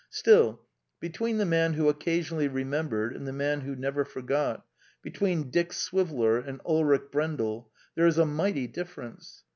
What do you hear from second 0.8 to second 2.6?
between the man who occasionally